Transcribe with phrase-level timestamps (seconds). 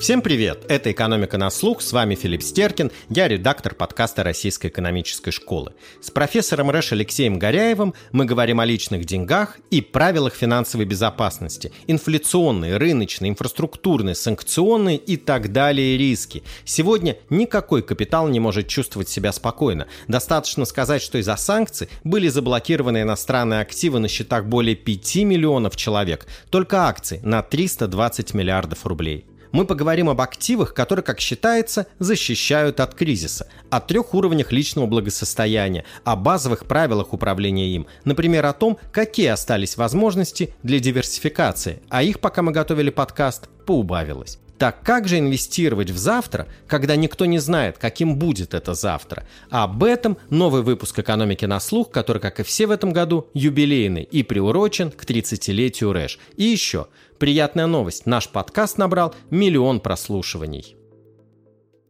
[0.00, 0.64] Всем привет!
[0.66, 5.74] Это «Экономика на слух», с вами Филипп Стеркин, я редактор подкаста Российской экономической школы.
[6.00, 12.78] С профессором РЭШ Алексеем Горяевым мы говорим о личных деньгах и правилах финансовой безопасности, инфляционные,
[12.78, 16.44] рыночные, инфраструктурные, санкционные и так далее риски.
[16.64, 19.86] Сегодня никакой капитал не может чувствовать себя спокойно.
[20.08, 26.26] Достаточно сказать, что из-за санкций были заблокированы иностранные активы на счетах более 5 миллионов человек,
[26.48, 32.94] только акции на 320 миллиардов рублей мы поговорим об активах, которые, как считается, защищают от
[32.94, 39.28] кризиса, о трех уровнях личного благосостояния, о базовых правилах управления им, например, о том, какие
[39.28, 44.38] остались возможности для диверсификации, а их, пока мы готовили подкаст, поубавилось.
[44.60, 49.26] Так как же инвестировать в завтра, когда никто не знает, каким будет это завтра?
[49.48, 54.02] Об этом новый выпуск «Экономики на слух», который, как и все в этом году, юбилейный
[54.02, 56.18] и приурочен к 30-летию РЭШ.
[56.36, 56.88] И еще,
[57.20, 60.74] приятная новость, наш подкаст набрал миллион прослушиваний.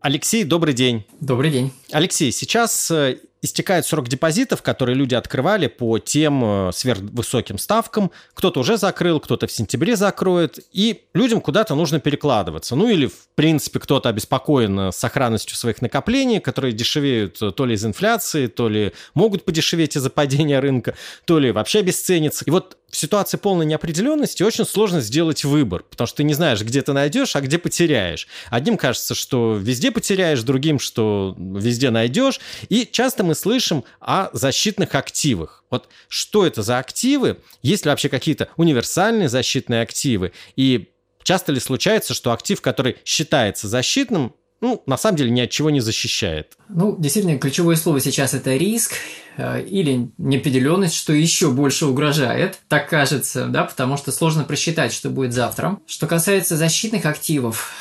[0.03, 1.07] Алексей, добрый день.
[1.21, 1.73] Добрый день.
[1.93, 8.11] Алексей, сейчас э, истекает срок депозитов, которые люди открывали по тем э, сверхвысоким ставкам.
[8.35, 10.59] Кто-то уже закрыл, кто-то в сентябре закроет.
[10.73, 12.75] И людям куда-то нужно перекладываться.
[12.75, 17.85] Ну или, в принципе, кто-то обеспокоен э, сохранностью своих накоплений, которые дешевеют то ли из
[17.85, 22.45] инфляции, то ли могут подешеветь из-за падения рынка, то ли вообще обесценятся.
[22.47, 26.61] И вот в ситуации полной неопределенности очень сложно сделать выбор, потому что ты не знаешь,
[26.63, 28.27] где ты найдешь, а где потеряешь.
[28.51, 32.41] Одним кажется, что везде потеряешь, другим, что везде найдешь.
[32.69, 35.65] И часто мы слышим о защитных активах.
[35.71, 37.39] Вот что это за активы?
[37.63, 40.33] Есть ли вообще какие-то универсальные защитные активы?
[40.57, 40.91] И
[41.23, 45.71] часто ли случается, что актив, который считается защитным, ну, на самом деле ни от чего
[45.71, 46.57] не защищает.
[46.69, 48.93] Ну, действительно, ключевое слово сейчас это риск
[49.37, 55.09] э, или неопределенность, что еще больше угрожает, так кажется, да, потому что сложно просчитать, что
[55.09, 55.79] будет завтра.
[55.87, 57.73] Что касается защитных активов,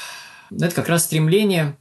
[0.51, 1.75] это как раз стремление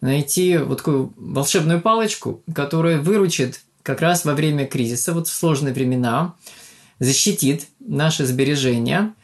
[0.00, 5.72] найти вот такую волшебную палочку, которая выручит как раз во время кризиса, вот в сложные
[5.72, 6.34] времена,
[6.98, 9.14] защитит наши сбережения.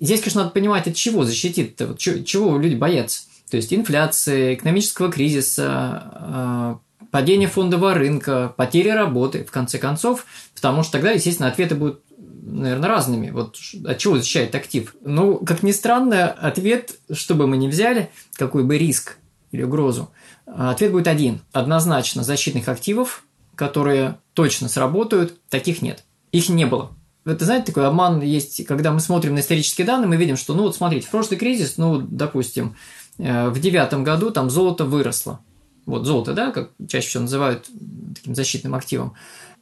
[0.00, 3.22] Здесь, конечно, надо понимать, от чего защитит, вот чего люди боятся.
[3.50, 6.78] То есть инфляции, экономического кризиса, а,
[7.10, 12.02] падения фондового рынка, потери работы, в конце концов, потому что тогда, естественно, ответы будут
[12.46, 13.30] наверное, разными.
[13.30, 14.94] Вот от чего защищает актив?
[15.02, 19.16] Ну, как ни странно, ответ, что бы мы ни взяли, какой бы риск
[19.52, 20.10] или угрозу,
[20.46, 21.40] ответ будет один.
[21.52, 23.24] Однозначно защитных активов,
[23.54, 26.04] которые точно сработают, таких нет.
[26.32, 26.92] Их не было.
[27.24, 30.62] Это, знаете, такой обман есть, когда мы смотрим на исторические данные, мы видим, что, ну
[30.62, 35.40] вот смотрите, в прошлый кризис, ну, допустим, Э, в девятом году там золото выросло.
[35.86, 37.66] Вот золото, да, как чаще всего называют
[38.14, 39.14] таким защитным активом.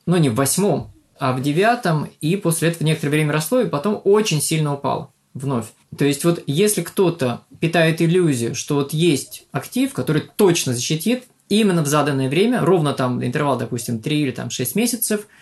[0.07, 4.01] Но не в восьмом, а в девятом, и после этого некоторое время росло, и потом
[4.05, 5.67] очень сильно упало вновь.
[5.97, 11.83] То есть вот если кто-то питает иллюзию, что вот есть актив, который точно защитит именно
[11.83, 15.27] в заданное время, ровно там интервал, допустим, 3 или там 6 месяцев–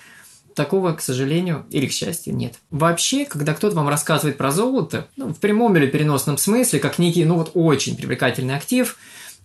[0.54, 2.54] Такого, к сожалению, или к счастью, нет.
[2.70, 7.24] Вообще, когда кто-то вам рассказывает про золото, ну, в прямом или переносном смысле, как некий,
[7.24, 8.96] ну вот очень привлекательный актив,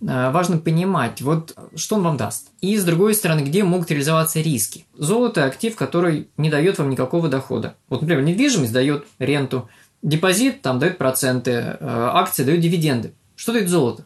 [0.01, 2.49] э, важно понимать, вот что он вам даст.
[2.61, 4.85] И с другой стороны, где могут реализоваться риски.
[4.95, 7.75] Золото– актив, который не дает вам никакого дохода.
[7.89, 9.69] Вот, например, недвижимость дает ренту,
[10.01, 13.13] депозит там дает проценты, э, акции дают дивиденды.
[13.35, 14.05] Что дает золото?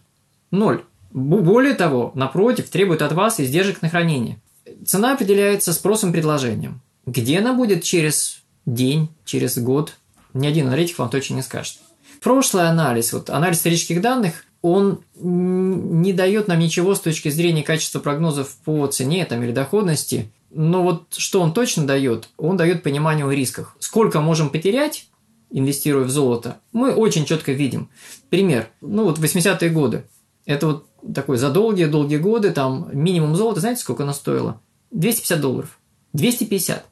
[0.51, 0.83] Ноль.
[1.11, 4.39] Более того, напротив, требует от вас издержек на хранение.
[4.85, 6.81] Цена определяется спросом предложением.
[7.05, 9.97] Где она будет через день, через год,
[10.33, 11.79] ни один аналитик вам точно не скажет.
[12.21, 17.99] Прошлый анализ, вот анализ исторических данных, он не дает нам ничего с точки зрения качества
[17.99, 20.31] прогнозов по цене там, или доходности.
[20.51, 22.29] Но вот что он точно дает?
[22.37, 23.75] Он дает понимание о рисках.
[23.79, 25.07] Сколько можем потерять,
[25.49, 27.89] инвестируя в золото, мы очень четко видим.
[28.29, 28.69] Пример.
[28.81, 30.03] Ну вот 80-е годы.
[30.45, 34.61] Это вот такой за долгие-долгие годы, там минимум золота, знаете, сколько оно стоило?
[34.91, 35.79] 250 долларов.
[36.13, 36.85] 250.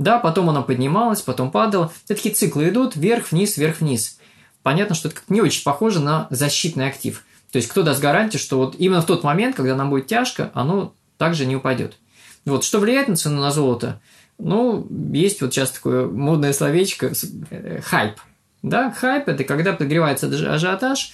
[0.00, 1.92] Да, потом она поднималась, потом падала.
[2.06, 4.18] Это такие циклы идут вверх-вниз, вверх-вниз.
[4.62, 7.22] Понятно, что это не очень похоже на защитный актив.
[7.52, 10.50] То есть, кто даст гарантию, что вот именно в тот момент, когда нам будет тяжко,
[10.54, 11.98] оно также не упадет.
[12.46, 14.00] Вот, что влияет на цену на золото?
[14.38, 17.12] Ну, есть вот сейчас такое модное словечко
[17.50, 18.14] э, хайп.
[18.62, 21.12] Да, хайп– это когда подогревается ажиотаж,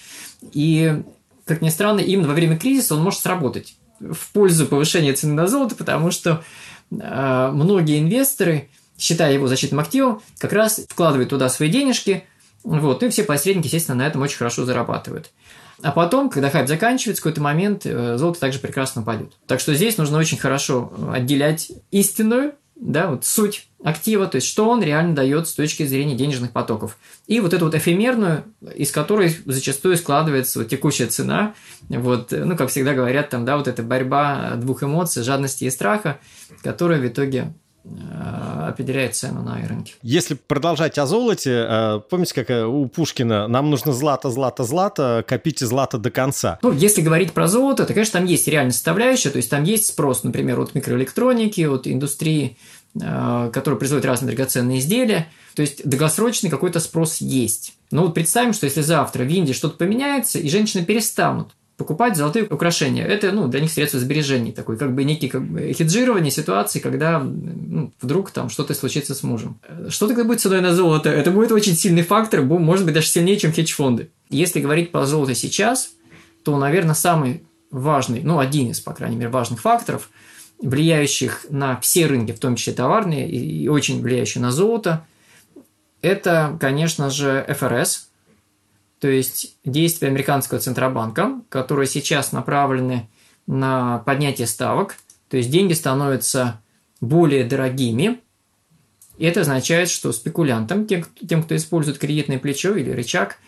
[0.53, 1.03] и,
[1.45, 5.49] как ни странно, именно во время кризиса он может сработать в пользу повышения цены на
[5.49, 6.45] золото, потому что
[6.93, 8.69] э, многие инвесторы
[8.99, 12.25] считая его защитным активом, как раз вкладывает туда свои денежки,
[12.63, 15.31] вот, и все посредники, естественно, на этом очень хорошо зарабатывают.
[15.83, 19.35] А потом, когда хайп заканчивается, в какой-то момент э, золото также прекрасно пойдет.
[19.47, 24.69] Так что здесь нужно очень хорошо отделять истинную да, вот суть актива, то есть что
[24.69, 26.99] он реально дает с точки зрения денежных потоков.
[27.27, 28.45] И вот эту вот эфемерную,
[28.75, 31.55] из которой зачастую складывается вот текущая цена,
[31.89, 36.19] вот, ну, как всегда говорят, там, да, вот эта борьба двух эмоций, жадности и страха,
[36.63, 37.66] которая в итоге Э,
[38.69, 39.95] определяет цену на рынке.
[40.03, 45.25] Если продолжать о золоте, э, помните, как э, у Пушкина «нам нужно злато, злато, злато,
[45.27, 46.59] копите злато до конца».
[46.63, 49.87] Ну, если говорить про золото, то, конечно, там есть реальная составляющая, то есть там есть
[49.87, 52.57] спрос, например, от микроэлектроники, от индустрии,
[52.95, 57.75] которая производит разные драгоценные изделия, то есть долгосрочный какой-то спрос есть.
[57.91, 62.47] Но вот представим, что если завтра в Индии что-то поменяется, и женщины перестанут покупать золотые
[62.47, 63.05] украшения.
[63.05, 67.21] Это ну, для них средство сбережений, такой как бы некий как бы, хеджирование ситуации, когда
[67.21, 69.61] ну, вдруг там что-то случится с мужем.
[69.89, 71.11] Что тогда будет ценой на золото?
[71.11, 74.11] Это будет очень сильный фактор, может быть, даже сильнее, чем хедж-фонды.
[74.31, 75.91] Если говорить про золото сейчас,
[76.45, 80.11] то, наверное, самый важный, ну, один из, по крайней мере, важных факторов,
[80.63, 85.05] влияющих на все рынки, в том числе товарные, и очень влияющие на золото,
[86.01, 88.06] это, конечно же, ФРС,
[89.01, 93.09] то есть действия американского центробанка, которые сейчас направлены
[93.47, 94.97] на поднятие ставок,
[95.29, 96.61] то есть деньги становятся
[97.01, 98.21] более дорогими,
[99.19, 103.39] и это означает, что спекулянтам, тем, тем кто использует кредитное плечо или рычаг,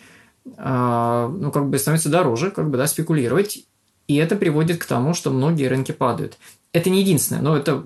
[0.44, 3.64] э, ну, как бы становится дороже, как бы, да, спекулировать,
[4.06, 6.38] и это приводит к тому, что многие рынки падают.
[6.72, 7.84] Это не единственное, но это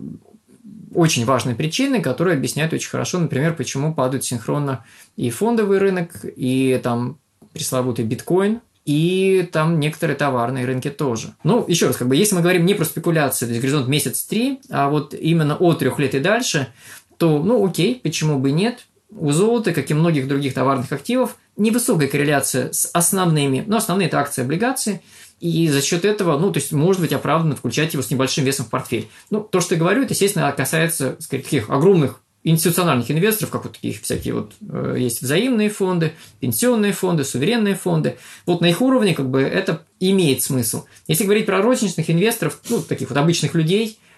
[0.95, 4.85] очень важные причины, которые объясняют очень хорошо, например, почему падают синхронно
[5.17, 7.19] и фондовый рынок, и там
[7.53, 11.35] пресловутый биткоин, и там некоторые товарные рынки тоже.
[11.45, 14.61] Ну, еще раз, как бы, если мы говорим не про спекуляции, то есть горизонт месяц-три,
[14.71, 16.69] а вот именно от трех лет и дальше,
[17.17, 18.87] то, ну, окей, почему бы нет?
[19.11, 24.19] У золота, как и многих других товарных активов, невысокая корреляция с основными, ну, основные это
[24.19, 25.03] акции, облигации,
[25.39, 28.65] и за счет этого, ну, то есть, может быть оправданно включать его с небольшим весом
[28.65, 29.09] в портфель.
[29.31, 33.75] Ну, то, что я говорю, это, естественно, касается, скорее, таких огромных институциональных инвесторов, как вот
[33.75, 38.17] таких всякие вот э, есть взаимные фонды, пенсионные фонды, суверенные фонды.
[38.47, 40.85] Вот на их уровне как бы это имеет смысл.
[41.07, 43.99] Если говорить про розничных инвесторов, ну, таких вот обычных людей–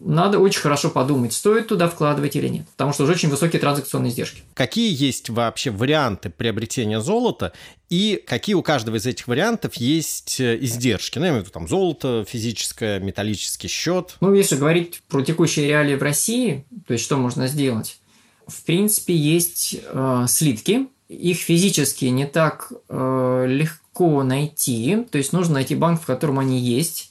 [0.00, 4.10] надо очень хорошо подумать, стоит туда вкладывать или нет, потому что уже очень высокие транзакционные
[4.10, 4.42] издержки.
[4.54, 7.52] Какие есть вообще варианты приобретения золота
[7.90, 11.18] и какие у каждого из этих вариантов есть э, издержки?
[11.18, 14.16] Ну, я имею в виду там золото, физическое, металлический счет.
[14.20, 17.98] Ну, если говорить про текущие реалии в России, то есть что можно сделать?
[18.46, 25.54] В принципе, есть э, слитки, их физически не так э, легко найти, то есть нужно
[25.54, 27.07] найти банк, в котором они есть,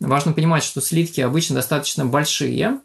[0.00, 2.80] Важно понимать, что слитки обычно достаточно большие,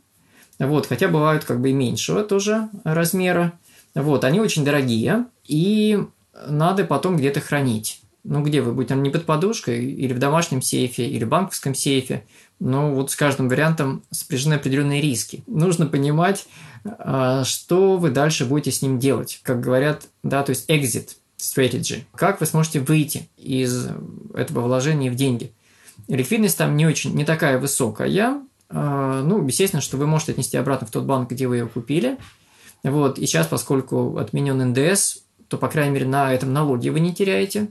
[0.59, 3.53] вот, хотя бывают как бы и меньшего тоже размера.
[3.95, 5.99] Вот, они очень дорогие, и
[6.47, 8.01] надо потом где-то хранить.
[8.23, 12.23] Ну, где вы будете, не под подушкой, или в домашнем сейфе, или в банковском сейфе.
[12.59, 15.43] Но вот с каждым вариантом сопряжены определенные риски.
[15.47, 16.45] Нужно понимать,
[16.85, 19.39] а, что вы дальше будете с ним делать.
[19.41, 22.03] Как говорят, да, то есть exit strategy.
[22.13, 23.87] Как вы сможете выйти из
[24.35, 25.51] этого вложения в деньги–
[26.07, 28.41] ликвидность там не очень, не такая высокая.
[28.69, 32.17] А, ну, естественно, что вы можете отнести обратно в тот банк, где вы ее купили.
[32.83, 37.13] Вот, и сейчас, поскольку отменен НДС, то, по крайней мере, на этом налоге вы не
[37.13, 37.67] теряете.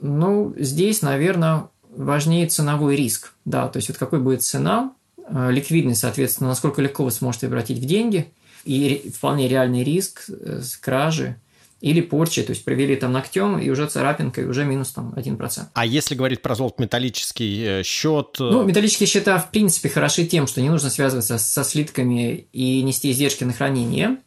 [0.00, 3.34] Ну, здесь, наверное, важнее ценовой риск.
[3.44, 4.92] Да, то есть вот какой будет цена,
[5.28, 8.32] а, ликвидность, соответственно, насколько легко вы сможете обратить в деньги,
[8.64, 11.36] и вполне реальный риск э, кражи
[11.80, 15.66] или порчи, то есть провели там ногтем, и уже царапинка, и уже минус там 1%.
[15.74, 18.36] А если говорить про золото металлический э, счет?
[18.40, 22.82] Э, ну, металлические счета, в принципе, хороши тем, что не нужно связываться со слитками и
[22.82, 24.18] нести издержки на хранение,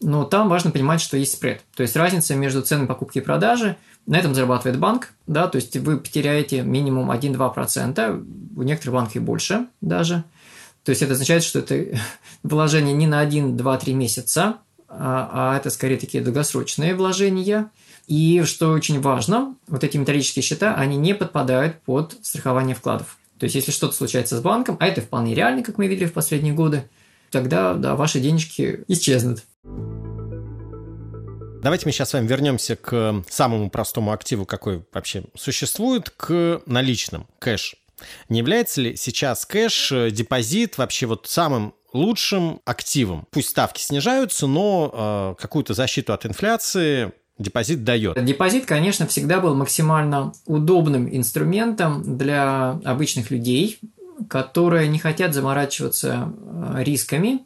[0.00, 1.62] но там важно понимать, что есть спред.
[1.74, 3.76] То есть разница между ценой покупки и продажи,
[4.06, 9.18] на этом зарабатывает банк, да, то есть вы потеряете минимум 1-2%, у некоторых банков и
[9.18, 10.24] больше даже.
[10.84, 11.98] То есть это означает, что это
[12.42, 14.58] вложение не на 1, 2, 3 месяца,
[14.98, 17.70] а, а это скорее такие долгосрочные вложения.
[18.06, 23.18] И что очень важно, вот эти металлические счета, они не подпадают под страхование вкладов.
[23.38, 26.12] То есть, если что-то случается с банком, а это вполне реально, как мы видели в
[26.12, 26.88] последние годы,
[27.30, 29.42] тогда да, ваши денежки исчезнут.
[31.62, 37.26] Давайте мы сейчас с вами вернемся к самому простому активу, какой вообще существует, к наличным,
[37.40, 37.74] кэш.
[38.28, 43.26] Не является ли сейчас кэш, э, депозит вообще вот самым лучшим активом.
[43.30, 48.22] Пусть ставки снижаются, но э, какую-то защиту от инфляции депозит дает.
[48.24, 53.78] Депозит, конечно, всегда был максимально удобным инструментом для обычных людей,
[54.28, 57.40] которые не хотят заморачиваться э, рисками.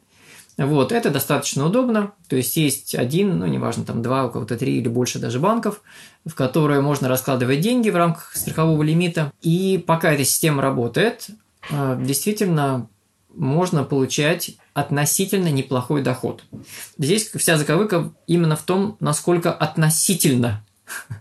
[0.57, 2.11] Вот, это достаточно удобно.
[2.27, 5.81] То есть есть один, ну, неважно, там два, у кого-то три или больше даже банков,
[6.25, 9.31] в которые можно раскладывать деньги в рамках страхового лимита.
[9.41, 11.27] И пока эта система работает,
[11.69, 12.87] э, действительно
[13.35, 16.43] можно получать относительно неплохой доход.
[16.97, 20.65] Здесь вся заковыка именно в том, насколько относительно.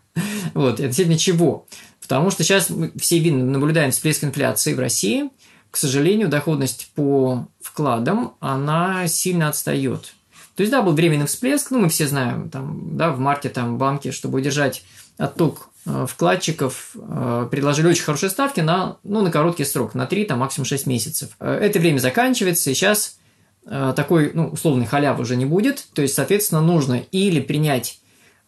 [0.53, 1.67] Вот, относительно чего.
[2.03, 5.31] Потому что сейчас мы все видно наблюдаем всплеск инфляции в России.
[5.71, 10.13] К сожалению, доходность по вкладам, она сильно отстает.
[10.61, 13.79] То есть, да, был временный всплеск, ну, мы все знаем, там, да, в марте там
[13.79, 14.85] банки, чтобы удержать
[15.17, 20.27] отток э, вкладчиков э, предложили очень хорошие ставки на, ну, на короткий срок, на 3,
[20.27, 21.31] там, максимум 6 месяцев.
[21.41, 23.17] Э, это время заканчивается, и сейчас
[23.65, 25.87] такой, ну, условный халявы уже не будет.
[25.95, 27.99] То есть, соответственно, нужно или принять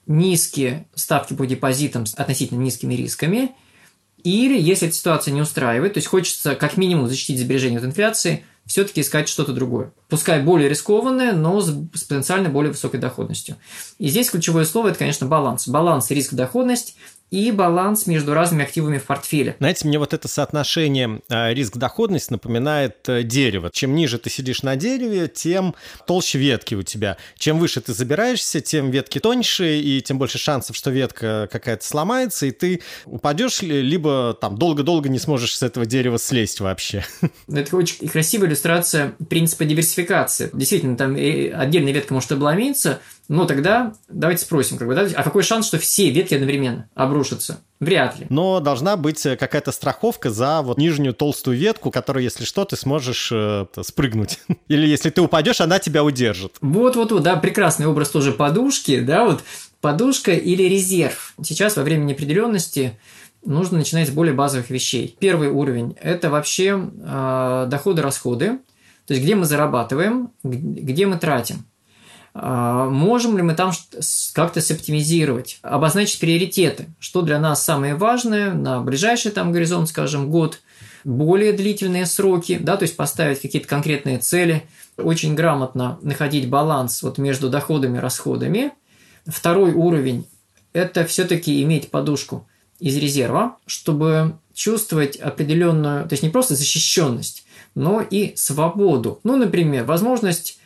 [0.06, 3.52] низкие ставки по депозитам с относительно низкими рисками,
[4.22, 8.44] или, если эта ситуация не устраивает, то есть хочется как минимум защитить сбережения от инфляции,
[8.66, 9.92] все-таки искать что-то другое.
[10.08, 13.56] Пускай более рискованное, но с, потенциально более высокой доходностью.
[13.98, 15.68] И здесь ключевое слово– это, конечно, баланс.
[15.68, 16.96] Баланс риск-доходность
[17.32, 19.56] и баланс между разными активами в портфеле.
[19.58, 23.70] Знаете, мне вот это соотношение э, риск-доходность напоминает э, дерево.
[23.72, 25.74] Чем ниже ты сидишь на дереве, тем
[26.06, 27.16] толще ветки у тебя.
[27.38, 32.44] Чем выше ты забираешься, тем ветки тоньше, и тем больше шансов, что ветка какая-то сломается,
[32.44, 37.02] и ты упадешь, либо там долго-долго не сможешь с этого дерева слезть вообще.
[37.50, 40.50] Это очень красивая иллюстрация принципа диверсификации.
[40.52, 45.42] Действительно, там отдельная ветка может обломиться, но тогда давайте спросим, как бы, да, а какой
[45.42, 47.60] шанс, что все ветки одновременно обрушатся?
[47.80, 48.26] Вряд ли.
[48.28, 52.76] Но должна быть э, какая-то страховка за вот нижнюю толстую ветку, которую, если что, ты
[52.76, 54.38] сможешь э, спрыгнуть.
[54.68, 56.56] Или если ты упадешь, она тебя удержит.
[56.60, 59.42] Вот-вот-вот, да, прекрасный образ тоже подушки, да, вот
[59.80, 61.34] подушка или резерв.
[61.42, 62.98] Сейчас во время неопределенности
[63.44, 65.16] нужно начинать с более базовых вещей.
[65.18, 68.58] Первый уровень– это вообще э, доходы-расходы,
[69.06, 71.64] то есть где мы зарабатываем, где мы тратим.
[72.34, 73.72] А, можем ли мы там
[74.32, 80.60] как-то соптимизировать, обозначить приоритеты, что для нас самое важное на ближайший там горизонт, скажем, год,
[81.04, 84.64] более длительные сроки, да, то есть поставить какие-то конкретные цели,
[84.96, 88.72] очень грамотно находить баланс вот между доходами и расходами.
[89.26, 90.26] Второй уровень–
[90.72, 92.46] это все-таки иметь подушку
[92.78, 99.20] из резерва, чтобы чувствовать определенную, то есть не просто защищенность, но и свободу.
[99.22, 100.58] Ну, например, возможность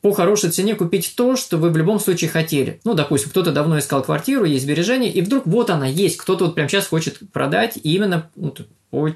[0.00, 2.80] по хорошей цене купить то, что вы в любом случае хотели.
[2.84, 6.54] Ну, допустим, кто-то давно искал квартиру, есть сбережения, и вдруг вот она есть, кто-то вот
[6.54, 8.54] прямо сейчас хочет продать именно ну,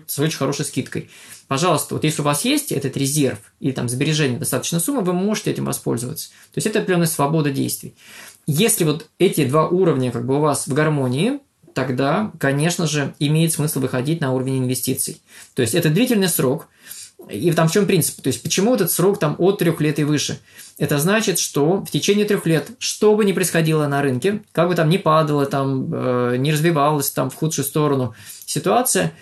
[0.06, 1.08] с очень хорошей скидкой.
[1.46, 5.50] Пожалуйста, вот если у вас есть этот резерв или там сбережения достаточно суммы, вы можете
[5.50, 6.30] этим воспользоваться.
[6.52, 7.94] То есть это определенная свобода действий.
[8.46, 11.40] Если вот эти два уровня как бы у вас в гармонии,
[11.74, 15.22] тогда, конечно же, имеет смысл выходить на уровень инвестиций.
[15.54, 16.68] То есть это длительный срок–
[17.30, 18.20] и там в чем принцип?
[18.22, 20.38] То есть, почему этот срок там от трех лет и выше?
[20.78, 24.74] Это значит, что в течение трех лет, что бы ни происходило на рынке, как бы
[24.74, 28.14] там ни падало, там, э, не развивалась там в худшую сторону
[28.46, 29.12] ситуация,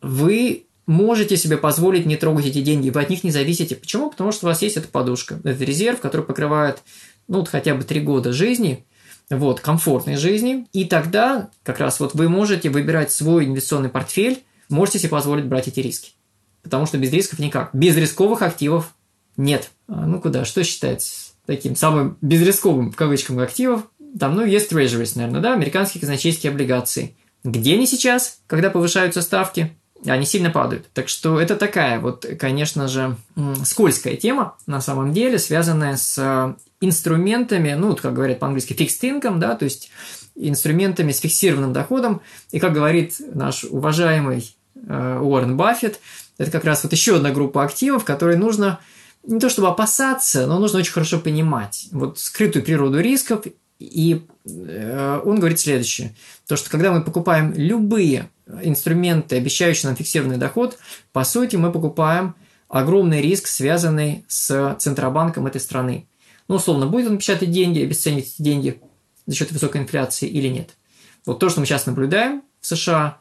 [0.00, 3.76] вы можете себе позволить не трогать эти деньги, вы от них не зависите.
[3.76, 4.10] Почему?
[4.10, 6.82] Потому что у вас есть эта подушка, это резерв, который покрывает
[7.28, 8.84] ну, вот хотя бы три года жизни,
[9.30, 14.98] вот, комфортной жизни, и тогда как раз вот вы можете выбирать свой инвестиционный портфель, можете
[14.98, 16.12] себе позволить брать эти риски.
[16.62, 17.70] Потому что без рисков никак.
[17.72, 18.94] Без рисковых активов
[19.36, 19.70] нет.
[19.88, 23.88] А, ну куда, что считается таким самым безрисковым в кавычках активов?
[24.18, 27.16] Там, ну, есть treasuries, наверное, да, американские казначейские облигации.
[27.44, 29.74] Где они сейчас, когда повышаются ставки?
[30.04, 30.88] Они сильно падают.
[30.92, 33.16] Так что это такая вот, конечно же,
[33.64, 39.00] скользкая тема на самом деле, связанная с а, инструментами, ну, вот как говорят по-английски, fixed
[39.02, 39.90] income, да, то есть
[40.34, 42.20] инструментами с фиксированным доходом.
[42.50, 46.00] И как говорит наш уважаемый э, Уоррен Баффет,
[46.42, 48.80] это как раз вот еще одна группа активов, которые нужно
[49.24, 53.44] не то чтобы опасаться, но нужно очень хорошо понимать вот скрытую природу рисков.
[53.78, 56.14] И э, он говорит следующее.
[56.46, 58.28] То, что когда мы покупаем любые
[58.62, 60.78] инструменты, обещающие нам фиксированный доход,
[61.12, 62.34] по сути мы покупаем
[62.68, 66.06] огромный риск, связанный с Центробанком этой страны.
[66.48, 68.80] Ну, условно, будет он печатать деньги, обесценивать эти деньги
[69.26, 70.70] за счет высокой инфляции или нет.
[71.26, 73.18] Вот то, что мы сейчас наблюдаем в США,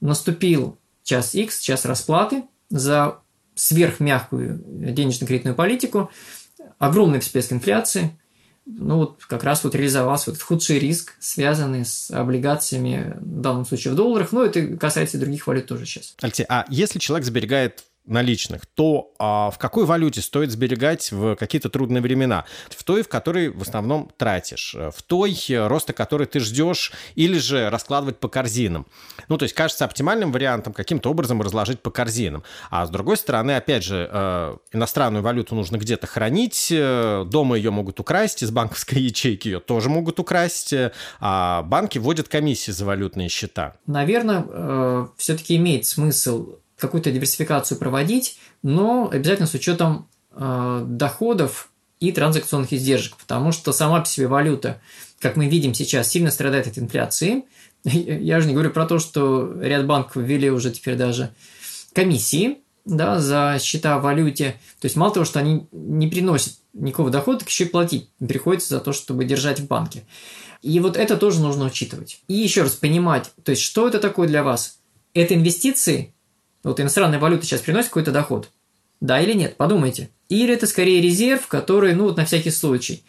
[0.00, 3.18] наступил час X, час расплаты за
[3.54, 6.10] сверхмягкую денежно-кредитную политику,
[6.78, 8.18] огромный всплеск инфляции,
[8.66, 13.92] ну вот как раз вот реализовался вот худший риск, связанный с облигациями, в данном случае
[13.92, 16.14] в долларах, но это касается и других валют тоже сейчас.
[16.20, 21.68] Алексей, а если человек сберегает наличных, то а, в какой валюте стоит сберегать в какие-то
[21.68, 22.44] трудные времена?
[22.70, 27.70] В той, в которой в основном тратишь, в той, роста которой ты ждешь, или же
[27.70, 28.86] раскладывать по корзинам.
[29.28, 32.42] Ну, то есть, кажется оптимальным вариантом каким-то образом разложить по корзинам.
[32.70, 37.70] А с другой стороны, опять же, э, иностранную валюту нужно где-то хранить, э, дома ее
[37.70, 42.84] могут украсть, из банковской ячейки ее тоже могут украсть, э, а банки вводят комиссии за
[42.84, 43.74] валютные счета.
[43.86, 52.72] Наверное, все-таки имеет смысл какую-то диверсификацию проводить, но обязательно с учетом э, доходов и транзакционных
[52.72, 54.80] издержек, потому что сама по себе валюта,
[55.20, 57.44] как мы видим сейчас, сильно страдает от инфляции.
[57.84, 61.30] Я же не говорю про то, что ряд банков ввели уже теперь даже
[61.94, 64.56] комиссии да, за счета в валюте.
[64.80, 68.68] То есть мало того, что они не приносят никакого дохода, так еще и платить приходится
[68.68, 70.04] за то, чтобы держать в банке.
[70.62, 72.20] И вот это тоже нужно учитывать.
[72.28, 74.78] И еще раз понимать, то есть что это такое для вас?
[75.14, 76.14] Это инвестиции
[76.68, 78.50] вот иностранная валюта сейчас приносит какой-то доход.
[79.00, 79.56] Да или нет?
[79.56, 80.10] Подумайте.
[80.28, 83.04] Или это скорее резерв, который, ну, вот на всякий случай.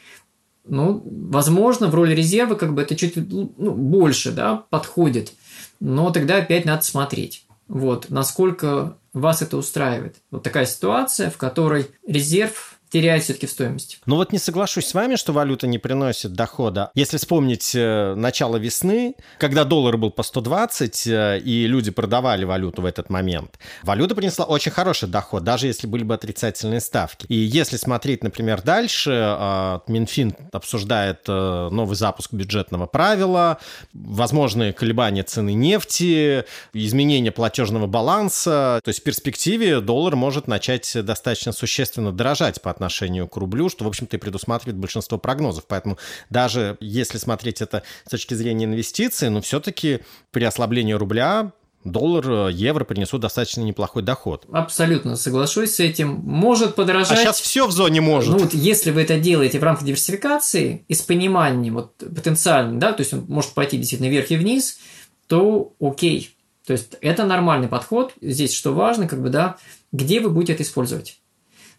[0.66, 5.34] Ну, возможно, в роли резерва как бы это чуть ну, больше, да, подходит.
[5.80, 7.46] Но тогда опять надо смотреть.
[7.68, 10.18] Вот, насколько вас это устраивает.
[10.30, 13.98] Вот такая ситуация, в которой резерв теряет все-таки в стоимости.
[14.06, 16.92] Ну вот не соглашусь с вами, что валюта не приносит дохода.
[16.96, 22.82] Если вспомнить э, начало весны, когда доллар был по 120, э, и люди продавали валюту
[22.82, 27.26] в этот момент, валюта принесла очень хороший доход, даже если были бы отрицательные ставки.
[27.28, 33.58] И если смотреть, например, дальше, э, Минфин обсуждает новый запуск бюджетного правила,
[33.94, 41.52] возможные колебания цены нефти, изменение платежного баланса, то есть в перспективе доллар может начать достаточно
[41.52, 45.66] существенно дорожать по отношению к рублю, что, в общем-то, и предусматривает большинство прогнозов.
[45.68, 45.98] Поэтому
[46.30, 50.00] даже если смотреть это с точки зрения инвестиций, но все-таки
[50.32, 51.52] при ослаблении рубля
[51.84, 54.46] доллар, евро принесут достаточно неплохой доход.
[54.52, 56.10] Абсолютно соглашусь с этим.
[56.24, 57.18] Может подорожать.
[57.18, 58.32] А сейчас все в зоне может.
[58.32, 62.94] Ну вот если вы это делаете в рамках диверсификации и с пониманием вот потенциально, да,
[62.94, 64.80] то есть он может пойти действительно вверх и вниз,
[65.28, 66.36] то окей.
[66.66, 68.14] То есть это нормальный подход.
[68.22, 69.58] Здесь что важно, как бы, да,
[69.92, 71.20] где вы будете это использовать.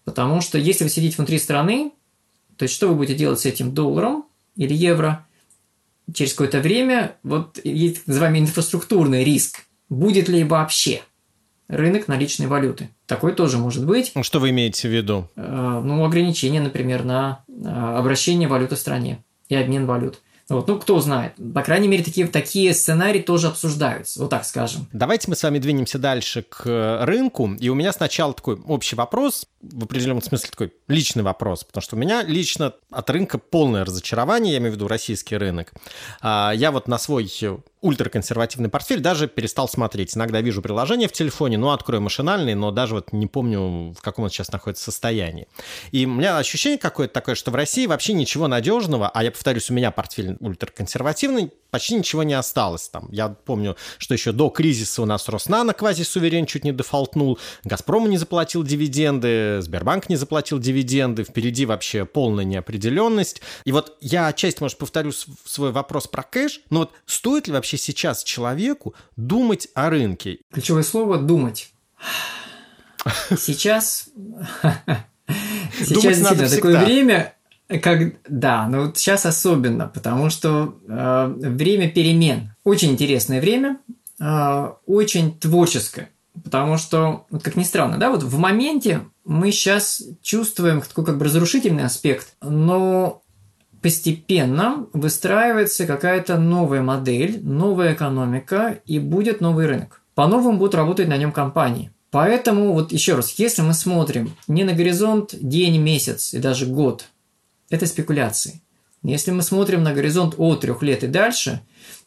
[0.08, 1.92] Потому что если вы сидите внутри страны,
[2.56, 4.24] то есть что вы будете делать с этим долларом
[4.56, 5.26] или евро?
[6.14, 9.66] Через какое-то время вот есть так называемый инфраструктурный риск.
[9.90, 11.02] Будет ли вообще
[11.68, 12.88] рынок наличной валюты?
[13.04, 14.12] Такой тоже может быть.
[14.14, 15.28] Ну, что вы имеете в виду?
[15.36, 20.22] Э, ну, ограничения, например, на э, обращение валюты в стране и обмен валют.
[20.48, 21.34] Вот, ну, кто знает.
[21.54, 24.88] По крайней мере, такие, такие сценарии тоже обсуждаются, вот так скажем.
[24.92, 27.54] Давайте мы с вами двинемся дальше к рынку.
[27.60, 31.96] И у меня сначала такой общий вопрос, в определенном смысле такой личный вопрос, потому что
[31.96, 35.72] у меня лично от рынка полное разочарование, я имею в виду российский рынок.
[36.20, 37.24] А, я вот на свой
[37.80, 40.16] ультраконсервативный портфель даже перестал смотреть.
[40.16, 44.24] Иногда вижу приложение в телефоне, ну, открою машинальный, но даже вот не помню, в каком
[44.24, 45.46] он сейчас находится состоянии.
[45.92, 49.70] И у меня ощущение какое-то такое, что в России вообще ничего надежного, а я повторюсь,
[49.70, 53.08] у меня портфель ультраконсервативный, почти ничего не осталось там.
[53.10, 58.18] Я помню, что еще до кризиса у нас Роснано квази-суверен чуть не дефолтнул, Газпром не
[58.18, 63.42] заплатил дивиденды, Сбербанк не заплатил дивиденды, впереди вообще полная неопределенность.
[63.64, 67.76] И вот я отчасти, может, повторю свой вопрос про кэш, но вот стоит ли вообще
[67.76, 70.38] сейчас человеку думать о рынке?
[70.52, 71.72] Ключевое слово «думать».
[73.36, 74.08] Сейчас...
[75.78, 77.34] Сейчас действительно такое время,
[77.68, 82.54] как, да, но вот сейчас особенно, потому что э, время перемен.
[82.64, 83.78] Очень интересное время,
[84.20, 86.10] э, очень творческое.
[86.42, 91.18] Потому что, вот как ни странно, да, вот в моменте мы сейчас чувствуем такой как
[91.18, 93.22] бы разрушительный аспект, но
[93.82, 100.02] постепенно выстраивается какая-то новая модель, новая экономика и будет новый рынок.
[100.14, 101.90] По-новому будут работать на нем компании.
[102.10, 107.04] Поэтому, вот еще раз, если мы смотрим не на горизонт день, месяц и даже год,
[107.70, 108.60] это спекуляции.
[109.02, 111.60] Если мы смотрим на горизонт от трех лет и дальше,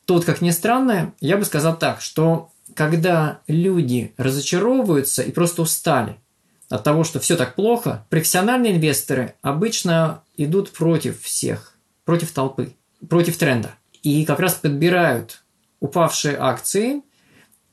[0.05, 5.61] то, вот, как ни странно, я бы сказал так, что когда люди разочаровываются и просто
[5.61, 6.17] устали
[6.69, 12.73] от того, что все так плохо, профессиональные инвесторы обычно идут против всех, против толпы,
[13.09, 13.75] против тренда.
[14.03, 15.43] И как раз подбирают
[15.79, 17.01] упавшие акции.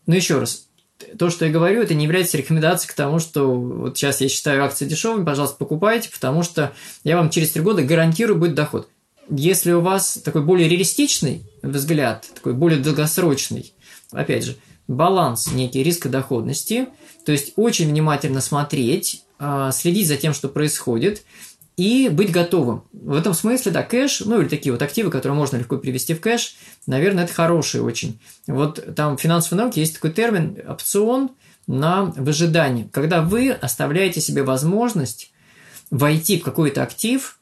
[0.06, 0.67] Но еще раз,
[1.18, 4.64] то, что я говорю, это не является рекомендацией к тому, что вот сейчас я считаю
[4.64, 6.72] акции дешевыми, пожалуйста, покупайте, потому что
[7.04, 8.88] я вам через три года гарантирую будет доход.
[9.30, 13.72] Если у вас такой более реалистичный взгляд, такой более долгосрочный,
[14.10, 16.88] опять же, баланс некий риска доходности,
[17.24, 21.22] то есть очень внимательно смотреть, а, следить за тем, что происходит,
[21.78, 22.82] и быть готовым.
[22.92, 26.20] В этом смысле, да, кэш, ну или такие вот активы, которые можно легко перевести в
[26.20, 28.20] кэш, наверное, это хорошие очень.
[28.46, 31.30] Вот там в финансовой науке есть такой термин опцион,
[31.68, 35.32] на выжидание, когда вы оставляете себе возможность
[35.90, 37.38] войти в какой-то актив,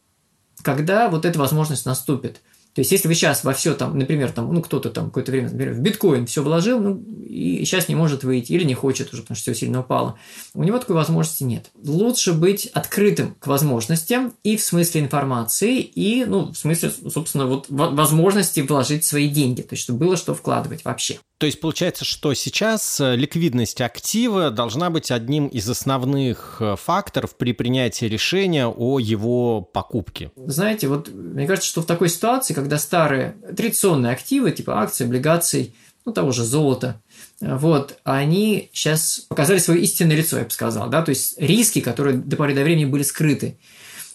[0.63, 2.41] когда вот эта возможность наступит.
[2.77, 5.49] То есть, если вы сейчас во все там, например, там, ну, кто-то там какое-то время
[5.49, 9.23] например, в биткоин все вложил, ну, и сейчас не может выйти, или не хочет уже,
[9.23, 10.19] потому что все сильно упало,
[10.53, 11.71] у него такой возможности нет.
[11.83, 17.65] Лучше быть открытым к возможностям и в смысле информации, и, ну, в смысле, собственно, вот
[17.71, 21.19] возможности вложить свои деньги, то есть, чтобы было что вкладывать вообще.
[21.39, 27.37] То есть получается, что сейчас э, ликвидность актива должна быть одним из основных э, факторов
[27.37, 30.33] при принятии решения о его покупке.
[30.37, 35.75] Знаете, вот мне кажется, что в такой ситуации, когда старые традиционные активы, типа акций, облигаций,
[36.07, 37.03] ну того же золота,
[37.43, 41.83] э, вот, они сейчас показали свое истинное лицо, я бы сказал, да, то есть риски,
[41.83, 43.59] которые до поры до времени были скрыты,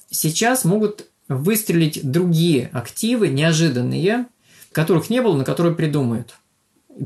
[0.09, 4.25] сейчас могут выстрелить другие активы, неожиданные,
[4.71, 6.33] которых не было, но которые придумают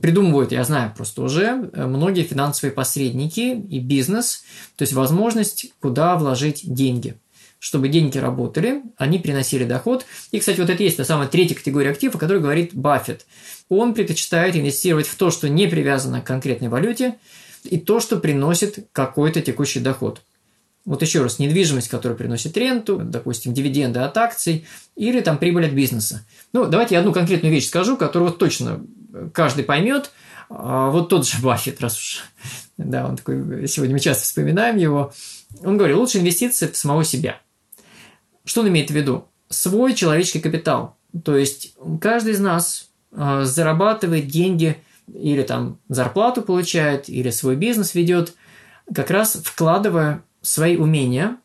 [0.02, 4.44] придумывают, я знаю просто уже, э, многие финансовые посредники и бизнес,
[4.76, 7.16] то есть возможность, куда вложить деньги.
[7.60, 10.06] Чтобы деньги работали, они приносили доход.
[10.32, 13.26] И, кстати, вот это есть та самая третья категория активов, о которой говорит Баффет.
[13.70, 17.16] Он предпочитает инвестировать в то, что не привязано к конкретной валюте,
[17.64, 20.22] и то, что приносит какой-то текущий доход.
[20.86, 25.72] Вот еще раз, недвижимость, которая приносит ренту, допустим, дивиденды от акций или там прибыль от
[25.72, 26.24] бизнеса.
[26.54, 28.86] Ну, давайте я одну конкретную вещь скажу, которую вот точно
[29.34, 30.12] каждый поймет.
[30.50, 32.24] А, вот тот же Баффет, раз уж,
[32.78, 35.14] да, он такой, сегодня мы часто вспоминаем его,
[35.64, 37.40] он говорит, лучшая инвестиция– это самого себя.
[38.44, 39.28] Что он имеет в виду?
[39.50, 40.98] Свой человеческий капитал.
[41.24, 44.78] То есть каждый из нас а, зарабатывает деньги
[45.14, 48.34] или там зарплату получает, или свой бизнес ведет,
[48.94, 51.38] как раз вкладывая свои умения,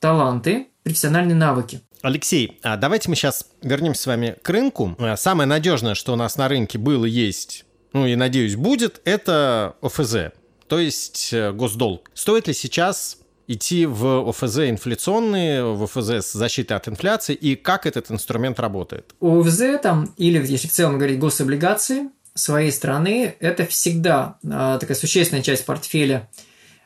[0.00, 1.80] таланты, профессиональные навыки.
[2.02, 4.94] Алексей, а давайте мы сейчас вернемся с вами к рынку.
[4.98, 9.76] А, самое надежное, что у нас на рынке было, есть, ну и, надеюсь, будет, это
[9.80, 10.32] ОФЗ,
[10.68, 12.10] то есть э, госдолг.
[12.14, 17.86] Стоит ли сейчас идти в ОФЗ инфляционные, в ОФЗ с защитой от инфляции, и как
[17.86, 19.14] этот инструмент работает?
[19.20, 25.42] ОФЗ там, или если в целом говорить гособлигации своей страны, это всегда а, такая существенная
[25.42, 26.28] часть портфеля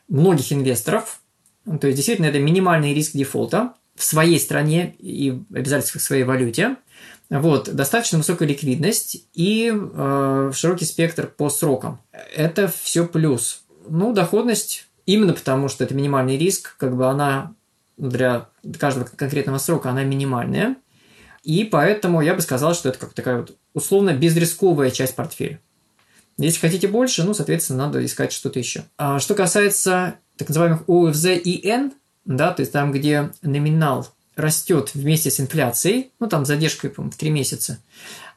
[0.07, 1.21] многих инвесторов.
[1.65, 6.77] То есть, действительно, это минимальный риск дефолта в своей стране и обязательства в своей валюте.
[7.29, 12.01] Вот, достаточно высокая ликвидность и э, широкий спектр по срокам.
[12.35, 13.63] Это все плюс.
[13.87, 17.53] Ну, доходность именно потому, что это минимальный риск, как бы она
[17.97, 18.49] для
[18.79, 20.75] каждого конкретного срока она минимальная.
[21.43, 25.59] И поэтому я бы сказал, что это как такая вот условно безрисковая часть портфеля.
[26.37, 28.83] Если хотите больше, ну, соответственно, надо искать что-то еще.
[28.97, 31.93] А что касается так называемых ОФЗ и Н,
[32.25, 37.15] да, то есть там, где номинал растет вместе с инфляцией, ну там задержкой, по в
[37.15, 37.79] 3 месяца,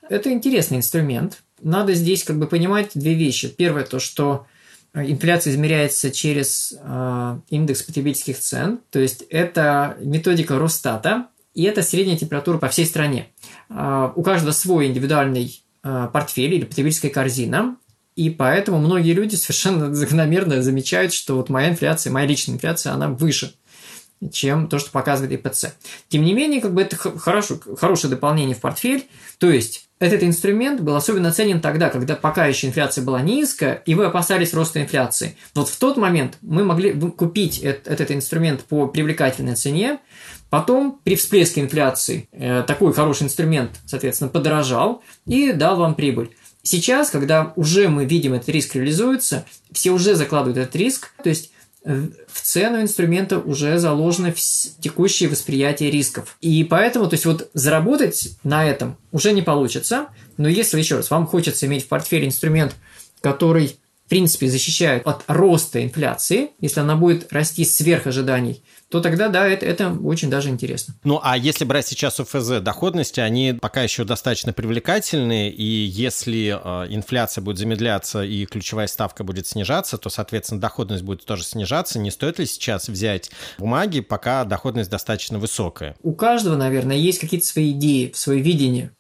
[0.09, 1.43] это интересный инструмент.
[1.63, 3.49] Надо здесь как бы понимать две вещи.
[3.49, 4.47] Первое то, что
[4.93, 11.83] э, инфляция измеряется через э, индекс потребительских цен, то есть это методика Росстата, и это
[11.83, 13.29] средняя температура по всей стране.
[13.71, 17.77] Э, у каждого свой индивидуальный э, портфель или потребительская корзина,
[18.15, 23.09] и поэтому многие люди совершенно закономерно замечают, что вот моя инфляция, моя личная инфляция, она
[23.09, 23.55] выше–
[24.33, 25.75] чем то, что показывает ИПЦ.
[26.09, 29.07] Тем не менее, как бы это хорошо, хорошее дополнение в портфель.
[29.39, 33.95] То есть, этот инструмент был особенно ценен тогда, когда пока еще инфляция была низкая, и
[33.95, 35.37] вы опасались роста инфляции.
[35.55, 40.01] Вот в тот момент мы могли купить этот, инструмент по привлекательной цене,
[40.55, 46.31] Потом при всплеске инфляции э, такой хороший инструмент, соответственно, подорожал и дал вам прибыль.
[46.63, 51.51] Сейчас, когда уже мы видим этот риск реализуется, все уже закладывают этот риск, то есть
[51.85, 54.33] в цену инструмента уже заложено
[54.81, 56.37] текущее восприятие рисков.
[56.41, 61.11] И поэтому, то есть вот заработать на этом уже не получится, но если, еще раз,
[61.11, 62.75] вам хочется иметь в портфеле инструмент,
[63.21, 69.29] который в принципе защищает от роста инфляции, если она будет расти сверх ожиданий, то тогда,
[69.29, 70.95] да, это, это очень даже интересно.
[71.05, 76.95] Ну, а если брать сейчас УФЗ доходности, они пока еще достаточно привлекательные, и если э,
[76.95, 81.99] инфляция будет замедляться и ключевая ставка будет снижаться, то, соответственно, доходность будет тоже снижаться.
[81.99, 85.97] Не стоит ли сейчас взять бумаги, пока доходность достаточно высокая?
[86.03, 88.93] У каждого, наверное, есть какие-то свои идеи, свое видение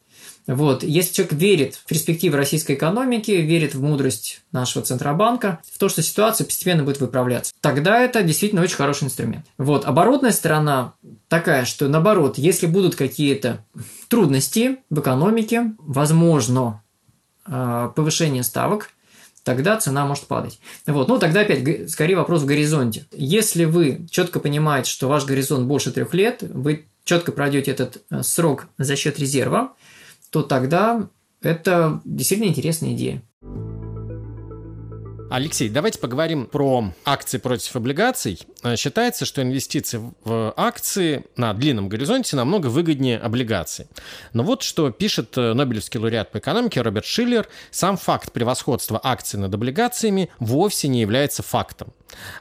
[0.46, 0.82] вот.
[0.82, 6.02] Если человек верит в перспективы российской экономики, верит в мудрость нашего Центробанка, в то, что
[6.02, 9.46] ситуация постепенно будет выправляться, тогда это действительно очень хороший инструмент.
[9.56, 9.84] Вот.
[9.86, 10.94] Оборотная сторона
[11.28, 13.64] такая, что наоборот, если будут какие-то
[14.08, 16.82] трудности в экономике, возможно
[17.46, 18.90] а, повышение ставок,
[19.44, 20.58] тогда цена может падать.
[20.86, 21.08] Вот.
[21.08, 23.06] Ну, тогда опять, скорее вопрос в горизонте.
[23.12, 28.22] Если вы четко понимаете, что ваш горизонт больше трех лет, вы четко пройдете этот э,
[28.22, 29.74] срок за счет резерва,
[30.34, 31.08] то тогда
[31.42, 33.22] это действительно интересная идея.
[35.30, 38.40] Алексей, давайте поговорим про акции против облигаций.
[38.64, 43.86] Э, считается, что инвестиции в акции на длинном горизонте намного выгоднее облигаций.
[44.32, 47.46] Но вот что пишет э, Нобелевский лауреат по экономике Роберт Шиллер.
[47.70, 51.92] Сам факт превосходства акций над облигациями вовсе не является фактом.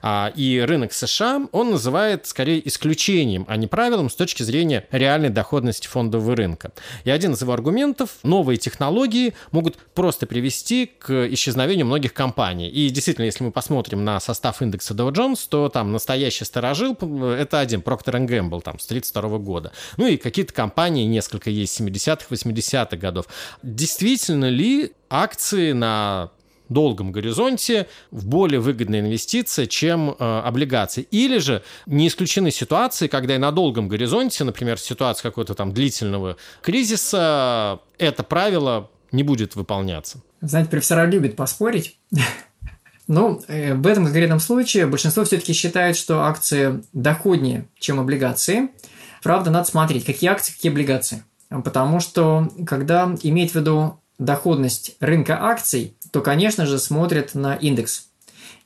[0.01, 5.29] А, и рынок США он называет скорее исключением, а не правилом с точки зрения реальной
[5.29, 6.71] доходности фондового рынка.
[7.03, 12.69] И один из его аргументов– новые технологии могут просто привести к исчезновению многих компаний.
[12.69, 16.97] И действительно, если мы посмотрим на состав индекса Dow Jones, то там настоящий сторожил–
[17.37, 19.71] это один, Procter Gamble, там, с 1932 года.
[19.97, 23.27] Ну и какие-то компании, несколько есть 70-х, 80-х годов.
[23.61, 26.31] Действительно ли акции на
[26.69, 31.07] долгом горизонте в более выгодная инвестиция, чем э, облигации.
[31.11, 36.37] Или же не исключены ситуации, когда и на долгом горизонте, например, ситуация какого-то там длительного
[36.61, 40.21] кризиса, это правило не будет выполняться.
[40.41, 41.97] Знаете, профессора любят поспорить.
[43.07, 48.69] Но э, в этом конкретном случае большинство все-таки считает, что акции доходнее, чем облигации.
[49.21, 51.23] Правда, надо смотреть, какие акции, какие облигации.
[51.49, 58.09] Потому что, когда иметь в виду доходность рынка акций, то, конечно же, смотрят на индекс.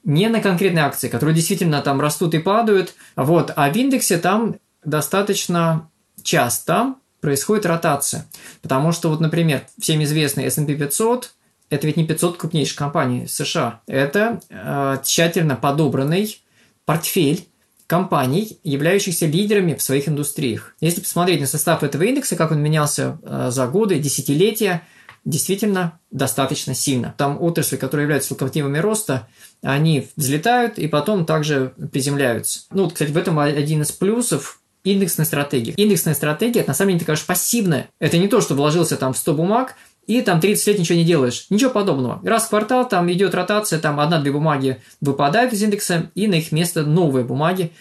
[0.03, 4.55] Не на конкретные акции, которые действительно там растут и падают, вот, а в индексе там
[4.83, 5.89] достаточно
[6.23, 8.25] часто происходит ротация.
[8.61, 11.33] Потому что, вот, например, всем известный S&P 500–
[11.69, 13.81] это ведь не 500 крупнейших компаний США.
[13.87, 16.41] Это э, тщательно подобранный
[16.85, 17.47] портфель
[17.87, 20.75] компаний, являющихся лидерами в своих индустриях.
[20.79, 24.83] Если посмотреть на состав этого индекса, как он менялся э, за годы, десятилетия–
[25.27, 27.13] действительно достаточно сильно.
[27.17, 29.27] Там отрасли, которые являются локомотивами роста,
[29.61, 32.61] они взлетают и потом также приземляются.
[32.71, 35.73] Ну, вот, кстати, в этом один из плюсов индексной стратегии.
[35.75, 37.89] Индексная стратегия, это на самом деле такая же пассивная.
[37.99, 41.03] Это не то, что вложился там в 100 бумаг, и там 30 лет ничего не
[41.03, 41.47] делаешь.
[41.49, 42.21] Ничего подобного.
[42.23, 46.53] Раз в квартал там идет ротация, там одна-две бумаги выпадают из индекса, и на их
[46.53, 47.73] место новые бумаги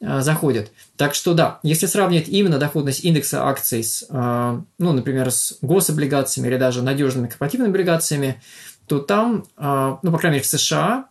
[0.00, 0.70] заходят.
[0.96, 6.48] Так что да, если сравнивать именно доходность индекса акций с, э, ну, например, с гособлигациями
[6.48, 8.40] или даже надежными корпоративными облигациями,
[8.86, 11.06] то там, э, ну, по крайней мере, в США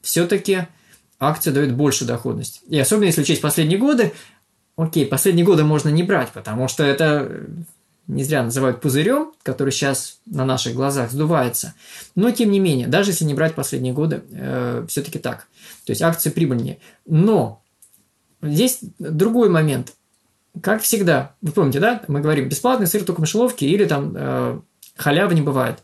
[0.00, 0.66] все-таки
[1.20, 2.62] акции дают большую доходность.
[2.68, 4.12] И особенно если учесть последние годы,
[4.76, 7.46] окей, последние годы можно не брать, потому что это
[8.08, 11.74] не зря называют пузырем, который сейчас на наших глазах сдувается.
[12.16, 15.46] Но тем не менее, даже если не брать последние годы, э, все-таки так.
[15.86, 16.78] То есть акции прибыльнее.
[17.06, 17.61] Но
[18.42, 19.94] Здесь другой момент.
[20.60, 24.60] Как всегда, вы помните, да, мы говорим, бесплатный сыр только в мышеловке или там э,
[24.96, 25.78] халявы не бывает.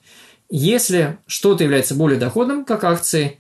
[0.51, 3.39] Если что-то является более доходным, как акции,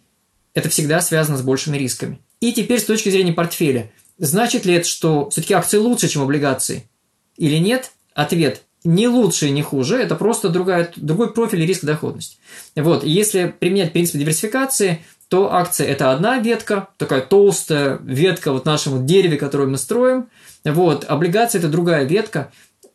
[0.54, 2.20] это всегда связано с большими рисками.
[2.40, 6.88] И теперь с точки зрения портфеля, значит ли это, что все-таки акции лучше, чем облигации?
[7.36, 7.92] Или нет?
[8.14, 12.38] Ответ– не лучше и не хуже, это просто другая, другой профиль риск-доходность.
[12.76, 19.04] Вот, если применять принцип диверсификации, то акция– это одна ветка, такая толстая ветка вот нашему
[19.04, 20.28] дереве, которое мы строим.
[20.64, 22.50] Вот, облигация– это другая ветка.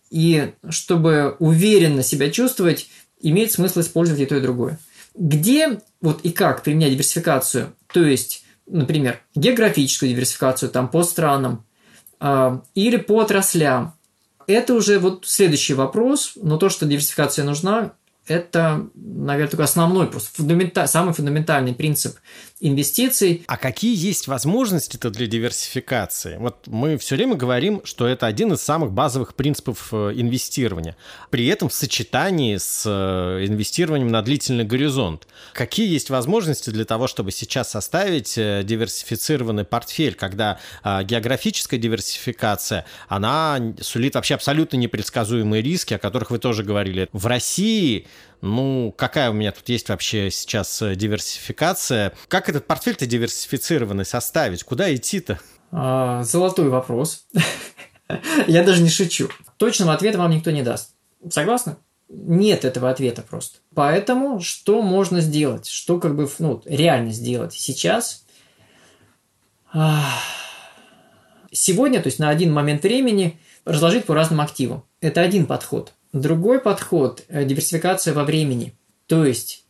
[0.09, 4.79] И чтобы уверенно себя чувствовать, имеет смысл использовать и то, и другое.
[5.15, 7.73] Где вот и как применять диверсификацию?
[7.91, 11.65] То есть, например, географическую диверсификацию там по странам
[12.19, 13.93] э, или по отраслям.
[14.47, 17.93] Это уже вот следующий вопрос, но то, что диверсификация нужна,
[18.27, 22.17] это, наверное, такой основной, просто фундамента, самый фундаментальный принцип
[22.63, 23.43] инвестиций.
[23.47, 26.37] А какие есть возможности-то для диверсификации?
[26.37, 30.95] Вот мы все время говорим, что это один из самых базовых принципов э, инвестирования.
[31.29, 35.27] При этом в сочетании с э, инвестированием на длительный горизонт.
[35.51, 43.59] Какие есть возможности для того, чтобы сейчас составить э, диверсифицированный портфель, когда географическая диверсификация, она
[43.81, 47.09] сулит вообще абсолютно непредсказуемые риски, о которых вы тоже говорили.
[47.11, 48.07] В России
[48.43, 52.11] ну, какая у меня тут есть вообще сейчас э, диверсификация?
[52.27, 54.63] Как этот портфель-то диверсифицированный составить?
[54.63, 55.39] Куда идти-то?
[55.71, 57.25] А, золотой вопрос.
[58.47, 59.29] Я даже не шучу.
[59.55, 60.93] Точного ответа вам никто не даст.
[61.29, 61.77] Согласны?
[62.09, 63.59] Нет этого ответа просто.
[63.73, 65.67] Поэтому что можно сделать?
[65.67, 68.25] Что как бы ну, реально сделать сейчас?
[71.49, 74.83] Сегодня, то есть на один момент времени, разложить по разным активам.
[74.99, 75.93] Это один подход.
[76.13, 78.75] Другой подход– диверсификация во времени.
[79.07, 79.65] То есть,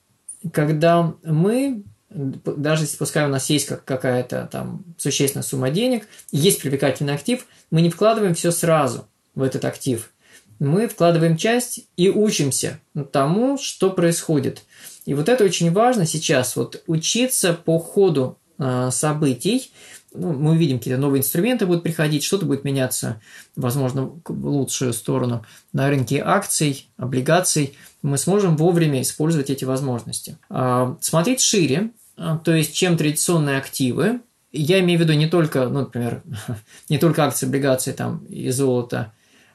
[0.51, 7.13] когда мы, даже если пускай у нас есть какая-то там существенная сумма денег, есть привлекательный
[7.13, 10.11] актив, мы не вкладываем все сразу в этот актив.
[10.59, 12.79] Мы вкладываем часть и учимся
[13.11, 14.63] тому, что происходит.
[15.05, 19.71] И вот это очень важно сейчас, вот учиться по ходу э, событий,
[20.13, 23.21] ну, мы увидим, какие-то новые инструменты будут приходить, что-то будет меняться,
[23.55, 27.75] возможно, в лучшую сторону на рынке акций, облигаций.
[28.01, 30.37] Мы сможем вовремя использовать эти возможности.
[30.49, 34.21] А, смотреть шире, а, то есть чем традиционные активы.
[34.51, 36.21] Я имею в виду не только, ну, например,
[36.89, 39.11] не только акции, облигации там, и золото.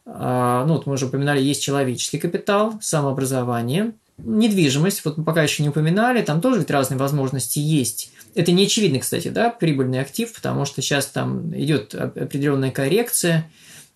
[0.06, 5.62] А, ну, вот мы уже упоминали, есть человеческий капитал, самообразование, недвижимость, вот мы пока еще
[5.62, 8.10] не упоминали, там тоже ведь разные возможности есть.
[8.38, 13.50] Это не очевидно, кстати, да, прибыльный актив, потому что сейчас там идет определенная коррекция,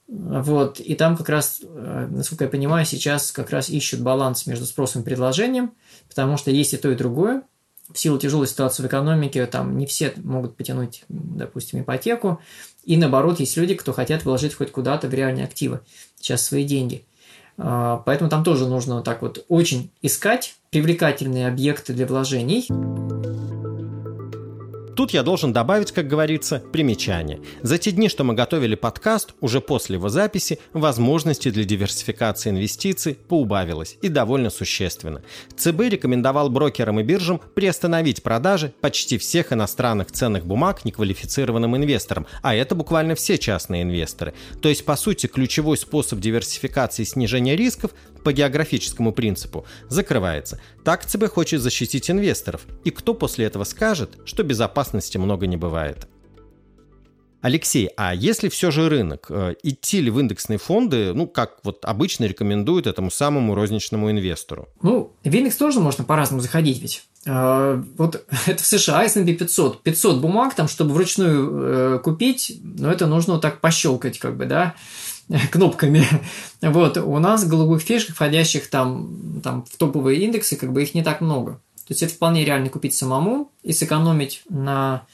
[0.08, 4.66] вот, и там как раз, э, насколько я понимаю, сейчас как раз ищут баланс между
[4.66, 5.74] спросом и предложением,
[6.08, 7.42] потому что есть и то, и другое.
[7.92, 12.40] В силу тяжелой ситуации в экономике там не все могут потянуть, допустим, ипотеку.
[12.82, 15.82] И наоборот, есть люди, кто хотят вложить хоть куда-то в реальные активы
[16.20, 17.04] сейчас свои деньги.
[17.58, 22.66] А, поэтому там тоже нужно вот так вот очень искать привлекательные объекты для вложений.
[25.02, 27.40] Тут я должен добавить, как говорится, примечание.
[27.60, 33.18] За те дни, что мы готовили подкаст, уже после его записи, возможности для диверсификации инвестиций
[33.26, 35.20] поубавилось и довольно существенно.
[35.56, 42.54] ЦБ рекомендовал брокерам и биржам приостановить продажи почти всех иностранных ценных бумаг неквалифицированным инвесторам, а
[42.54, 44.34] это буквально все частные инвесторы.
[44.60, 47.90] То есть, по сути, ключевой способ диверсификации и снижения рисков
[48.22, 50.60] по географическому принципу закрывается.
[50.84, 52.62] Так ЦБ хочет защитить инвесторов.
[52.84, 56.08] И кто после этого скажет, что безопасности много не бывает?
[57.42, 61.84] Алексей, а если все же рынок, э, идти ли в индексные фонды, ну, как вот
[61.84, 64.68] обычно рекомендуют этому самому розничному инвестору?
[64.80, 67.02] Ну, в индекс тоже можно по-разному заходить ведь.
[67.26, 69.82] Э, вот это в США S&P 500.
[69.82, 74.46] 500 бумаг там, чтобы вручную э, купить, но это нужно вот так пощелкать, как бы,
[74.46, 74.76] да.
[75.50, 76.06] кнопками.
[76.60, 81.02] Вот, у нас голубых фишек, входящих там, там в топовые индексы, как бы их не
[81.02, 81.54] так много.
[81.86, 85.04] То есть это вполне реально купить самому и сэкономить на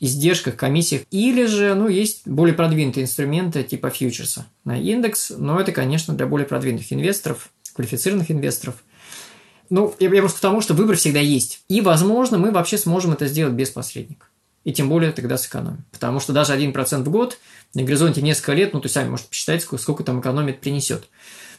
[0.00, 1.02] издержках, комиссиях.
[1.10, 6.26] Или же, ну, есть более продвинутые инструменты типа фьючерса на индекс, но это, конечно, для
[6.26, 8.76] более продвинутых инвесторов, квалифицированных инвесторов.
[9.70, 11.62] Ну, я, я просто к тому, что выбор всегда есть.
[11.68, 14.26] И, возможно, мы вообще сможем это сделать без посредника
[14.64, 15.84] и тем более тогда сэкономим.
[15.92, 17.38] Потому что даже 1% в год
[17.74, 21.08] на горизонте несколько лет, ну, то есть сами можете посчитать, сколько, сколько там экономит принесет.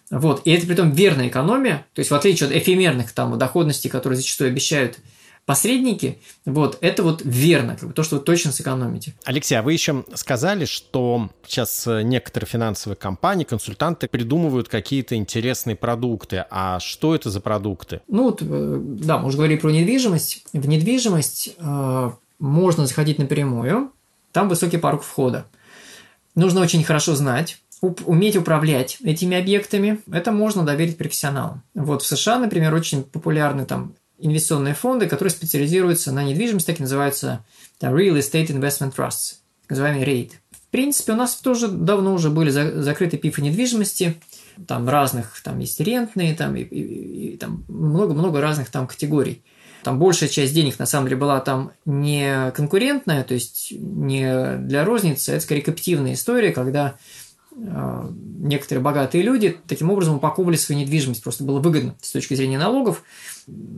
[0.10, 0.42] Вот.
[0.46, 4.18] И это при том верная экономия, то есть в отличие от эфемерных там доходностей, которые
[4.18, 5.00] зачастую обещают
[5.46, 9.14] посредники, вот, это вот верно, как бы то, что вы точно сэкономите.
[9.26, 15.76] Алексей, а вы еще сказали, что сейчас э, некоторые финансовые компании, консультанты придумывают какие-то интересные
[15.76, 16.46] продукты.
[16.50, 18.02] А что это за продукты?
[18.08, 18.46] Ну, вот, э,
[18.82, 20.46] да, мы уже говорили про недвижимость.
[20.52, 23.92] В недвижимость э, можно заходить напрямую,
[24.32, 25.46] там высокий порог входа.
[26.36, 31.64] Нужно очень хорошо знать, уметь управлять этими объектами, это можно доверить профессионалам.
[31.74, 36.84] Вот в США, например, очень популярны там инвестиционные фонды, которые специализируются на недвижимости, так и
[36.84, 37.46] называются
[37.80, 39.36] там, Real Estate Investment Trusts,
[39.70, 40.32] называемый REIT.
[40.52, 44.22] В принципе, у нас тоже давно уже были за, закрыты пифы недвижимости,
[44.68, 49.44] там разных, там есть рентные, там и, и, и там много-много разных там категорий
[49.86, 54.84] там большая часть денег на самом деле была там не конкурентная, то есть не для
[54.84, 56.98] розницы, а это скорее каптивная история, когда
[57.56, 61.22] э, некоторые богатые люди таким образом упаковывали свою недвижимость.
[61.22, 63.04] Просто было выгодно с точки зрения налогов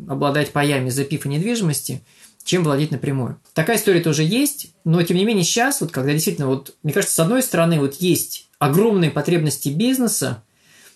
[0.08, 2.02] обладать паями за пиф и недвижимости,
[2.46, 3.38] чем владеть напрямую.
[3.54, 7.16] Такая история тоже есть, но тем не менее сейчас, вот когда действительно, вот, мне кажется,
[7.16, 10.42] с одной стороны, вот есть огромные потребности бизнеса,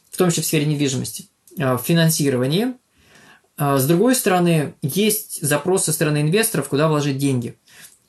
[0.10, 1.26] в том числе в сфере недвижимости,
[1.58, 2.76] э, в финансировании,
[3.62, 7.56] с другой стороны, есть запрос со стороны инвесторов, куда вложить деньги.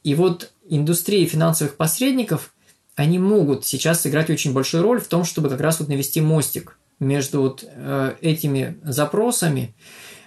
[0.03, 2.55] И вот индустрия финансовых посредников,
[2.97, 6.79] они могут сейчас сыграть очень большую роль в том, чтобы как раз вот навести мостик
[7.01, 9.75] между вот э, этими запросами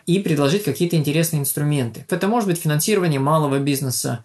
[0.06, 2.06] и предложить какие-то интересные инструменты.
[2.08, 4.24] Это может быть финансирование малого бизнеса,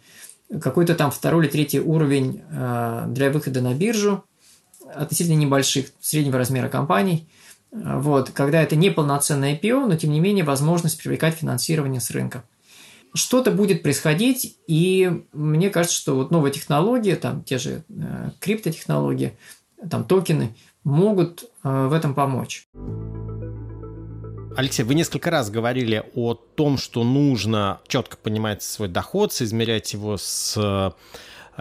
[0.61, 4.23] какой-то там второй или третий уровень э, для выхода на биржу,
[4.95, 7.27] относительно небольших, среднего размера компаний–
[7.73, 12.45] вот, когда это не полноценное IPO, но тем не менее возможность привлекать финансирование с рынка.
[13.15, 19.37] Что-то будет происходить, и мне кажется, что вот новые технологии, там те же э, криптотехнологии,
[19.89, 20.55] там токены,
[20.85, 22.69] могут э, в этом помочь.
[24.57, 30.17] Алексей, вы несколько раз говорили о том, что нужно четко понимать свой доход, соизмерять его
[30.17, 30.95] с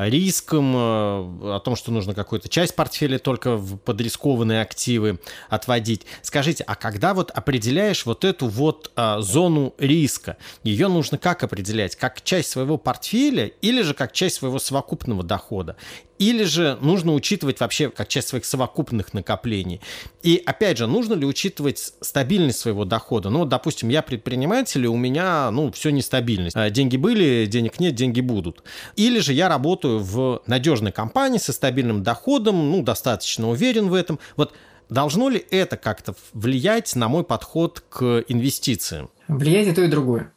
[0.07, 6.05] риском, э, о том, что нужно какую-то часть портфеля только в подрискованные активы отводить.
[6.21, 11.95] Скажите, а когда вот определяешь вот эту вот а, зону риска, ее нужно как определять?
[11.95, 15.75] Как часть своего портфеля или же как часть своего совокупного дохода?
[16.19, 19.79] Или же нужно учитывать вообще как часть своих совокупных накоплений.
[20.21, 23.29] И опять же, нужно ли учитывать стабильность своего дохода?
[23.29, 26.57] Ну, допустим, я предприниматель, и у меня, ну, все нестабильность.
[26.57, 28.63] А, деньги были, денег нет, деньги будут.
[28.97, 34.20] Или же я работаю в надежной компании со стабильным доходом, ну, достаточно уверен в этом.
[34.36, 34.53] Вот
[34.89, 39.09] должно ли это как-то влиять на мой подход к инвестициям?
[39.30, 40.34] Влияет и то, и другое.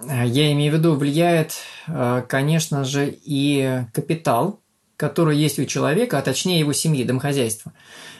[0.00, 1.52] я имею в виду, влияет,
[1.86, 4.60] э, конечно же, и капитал,
[4.98, 7.72] который есть у человека, а точнее его семьи, домохозяйства.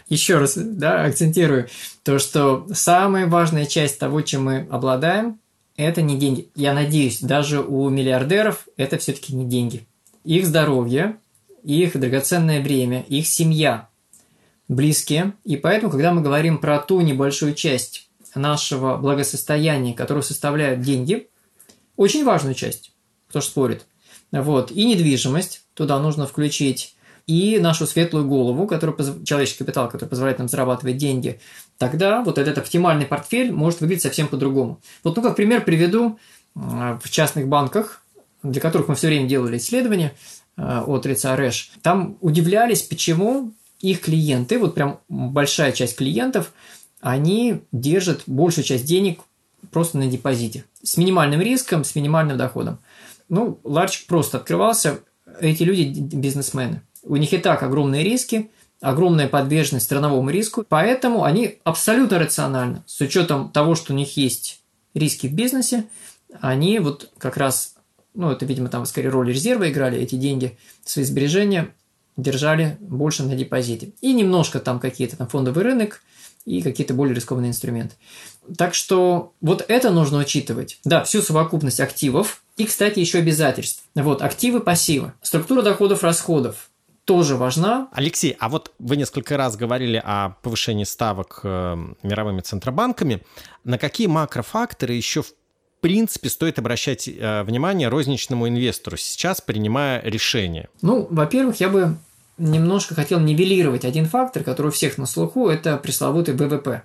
[0.09, 1.69] Еще раз да, акцентирую
[2.05, 5.41] то, что самая важная часть того, чем мы обладаем,
[5.77, 6.49] это не деньги.
[6.55, 9.87] Я надеюсь, даже у миллиардеров это все-таки не деньги.
[10.25, 11.17] Их здоровье,
[11.65, 13.89] их драгоценное время, их семья
[14.69, 15.33] близкие.
[15.45, 21.29] И поэтому, когда мы говорим про ту небольшую часть нашего благосостояния, которую составляют деньги,
[21.97, 22.93] очень важную часть,
[23.29, 23.85] кто ж спорит,
[24.33, 26.95] вот, и недвижимость, туда нужно включить
[27.27, 31.41] и нашу светлую голову, который, человеческий капитал, который позволяет нам зарабатывать деньги,
[31.77, 34.81] тогда вот этот оптимальный портфель может выглядеть совсем по-другому.
[35.05, 36.19] Вот, ну, как пример приведу,
[36.55, 38.03] в частных банках,
[38.43, 40.15] для которых мы все время делали исследования
[40.57, 46.53] э, от лица РЭШ, там удивлялись, почему их клиенты, вот прям большая часть клиентов,
[47.01, 49.21] они держат большую часть денег
[49.71, 50.65] просто на депозите.
[50.83, 52.79] С минимальным риском, с минимальным доходом.
[53.29, 55.01] Ну, ларчик просто открывался.
[55.41, 56.83] Эти люди бизнесмены.
[57.03, 58.51] У них и так огромные риски,
[58.81, 64.63] огромная подверженность страновому риску, поэтому они абсолютно рационально, с учетом того, что у них есть
[64.95, 65.85] риски в бизнесе,
[66.41, 67.75] они вот как раз,
[68.15, 71.75] ну, это, видимо, там скорее роль резерва играли, эти деньги, свои сбережения
[72.17, 73.93] держали больше на депозите.
[74.01, 76.03] И немножко там какие-то там фондовый рынок
[76.49, 77.95] и какие-то более рискованные инструменты.
[78.57, 80.79] Так что вот это нужно учитывать.
[80.85, 83.85] Да, всю совокупность активов и, кстати, еще обязательств.
[83.95, 85.13] Вот, активы, пассивы.
[85.21, 86.71] Структура доходов, расходов
[87.05, 87.89] тоже важна.
[87.93, 93.23] Алексей, а вот вы несколько раз говорили о повышении ставок э, мировыми центробанками.
[93.65, 95.33] На какие макрофакторы еще в
[95.81, 100.69] принципе стоит обращать э, внимание розничному инвестору сейчас, принимая решение?
[100.83, 101.99] Ну, во-первых, я бы
[102.39, 106.83] немножко хотел нивелировать один фактор, который у всех на слуху, это пресловутый ВВП.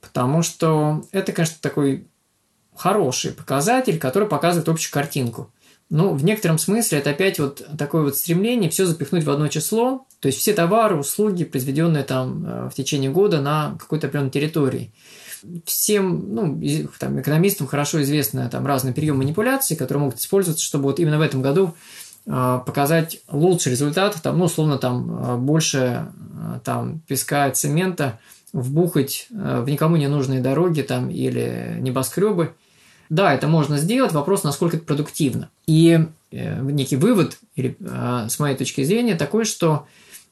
[0.00, 2.06] Потому что это, конечно, такой
[2.74, 5.50] хороший показатель, который показывает общую картинку.
[5.88, 10.06] Ну, в некотором смысле это опять вот такое вот стремление все запихнуть в одно число,
[10.18, 14.92] то есть все товары, услуги, произведенные там э, в течение года на какой-то определенной территории.
[15.64, 16.60] Всем ну,
[16.98, 21.22] там, экономистам хорошо известны там, разные приемы манипуляции, которые могут использоваться, чтобы вот именно в
[21.22, 21.76] этом году
[22.26, 26.08] показать лучший результат, там, ну, условно, там, э, больше
[26.64, 28.18] там, песка, цемента
[28.52, 32.54] вбухать в никому не нужные дороги там, или небоскребы–
[33.08, 35.50] да, это можно сделать, вопрос, насколько это продуктивно.
[35.66, 39.86] И э, некий вывод, или, с моей точки зрения, такой, что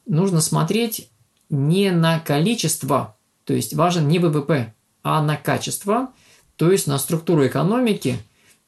[0.05, 1.09] нужно смотреть
[1.49, 3.15] не на количество,
[3.45, 4.73] то есть важен не ВВП,
[5.03, 6.09] а на качество,
[6.57, 8.17] то есть на структуру экономики.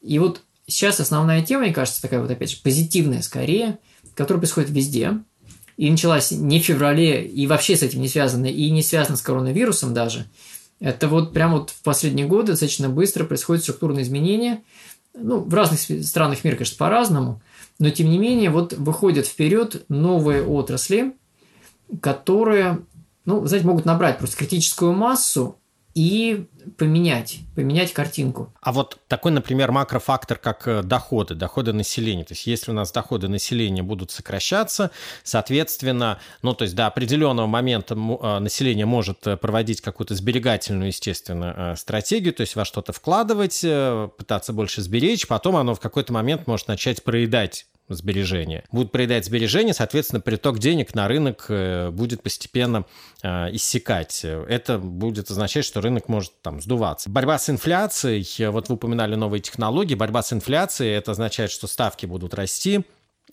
[0.01, 3.79] И вот сейчас основная тема, мне кажется, такая вот опять же позитивная скорее,
[4.13, 5.19] которая происходит везде,
[5.77, 9.21] и началась не в феврале, и вообще с этим не связана, и не связана с
[9.21, 10.25] коронавирусом даже–
[10.79, 14.63] это вот прям вот в последние годы достаточно быстро происходят структурные изменения.
[15.15, 17.41] Ну, в разных странах мира, конечно, по-разному,
[17.79, 21.15] но тем не менее вот выходят вперед новые отрасли,
[22.01, 22.79] которые,
[23.25, 25.57] ну, знаете, могут набрать просто критическую массу
[25.95, 26.45] и
[26.77, 28.53] поменять, поменять картинку.
[28.61, 32.23] А вот такой, например, макрофактор, как э, доходы, доходы населения.
[32.23, 34.91] То есть, если у нас доходы населения будут сокращаться,
[35.23, 41.75] соответственно, ну, то есть до определенного момента э, население может э, проводить какую-то сберегательную, естественно,
[41.77, 43.61] стратегию, то есть во что-то вкладывать,
[44.17, 48.65] пытаться больше сберечь, потом оно в какой-то момент может начать проедать сбережения.
[48.71, 51.49] Будут проедать сбережения, соответственно, приток денег на рынок
[51.91, 52.85] будет постепенно
[53.23, 54.23] э, иссякать.
[54.23, 57.09] Это будет означать, что рынок может там сдуваться.
[57.09, 62.05] Борьба с инфляцией, вот вы упоминали новые технологии, борьба с инфляцией, это означает, что ставки
[62.05, 62.83] будут расти,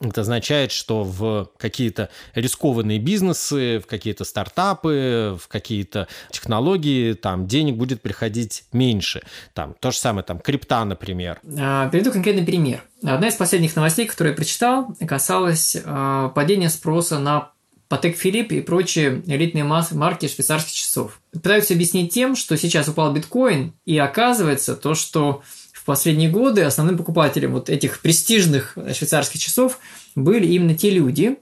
[0.00, 7.76] это означает, что в какие-то рискованные бизнесы, в какие-то стартапы, в какие-то технологии там денег
[7.76, 9.22] будет приходить меньше.
[9.52, 11.40] Там то же самое, там крипта, например.
[11.58, 12.82] А, приведу конкретный пример.
[13.04, 17.53] Одна из последних новостей, которую я прочитал, касалась а, падения спроса на
[17.94, 21.20] Патек Филипп и прочие элитные марки швейцарских часов.
[21.32, 25.42] Пытаются объяснить тем, что сейчас упал биткоин, и оказывается то, что
[25.72, 29.78] в последние годы основным покупателем вот этих престижных швейцарских часов
[30.16, 31.36] были именно те люди,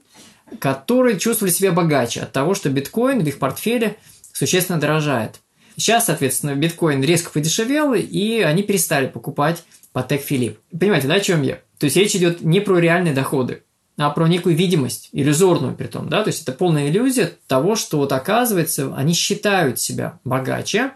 [0.59, 3.95] которые чувствовали себя богаче от того, что биткоин в их портфеле
[4.31, 5.39] существенно дорожает.
[5.75, 10.59] Сейчас, соответственно, биткоин резко подешевел, и они перестали покупать Патек Филипп.
[10.79, 11.61] Понимаете, да, о чем я?
[11.79, 13.63] То есть речь идет не про реальные доходы,
[13.97, 17.97] а про некую видимость, иллюзорную при том, да, то есть это полная иллюзия того, что
[17.97, 20.93] вот оказывается, они считают себя богаче,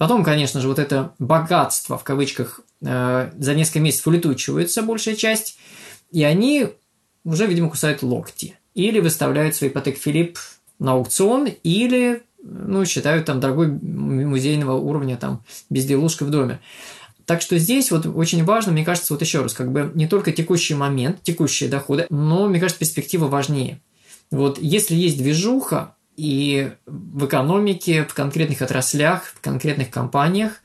[0.00, 5.58] Потом, конечно же, вот это богатство, в кавычках, э, за несколько месяцев улетучивается большая часть,
[6.10, 6.68] и они
[7.22, 8.58] уже, видимо, кусают локти.
[8.72, 10.38] Или выставляют свой ипотек Филипп
[10.78, 16.60] на аукцион, или ну, считают там дорогой музейного уровня там безделушкой в доме.
[17.26, 20.32] Так что здесь вот очень важно, мне кажется, вот еще раз, как бы не только
[20.32, 23.80] текущий момент, текущие доходы, но, мне кажется, перспектива важнее.
[24.30, 30.60] Вот если есть движуха, и в экономике, в конкретных отраслях, в конкретных компаниях,